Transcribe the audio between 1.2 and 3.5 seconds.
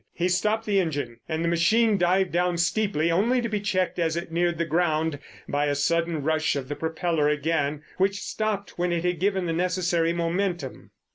and the machine dived down steeply, only to